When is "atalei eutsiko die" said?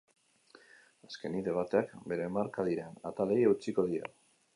3.11-4.03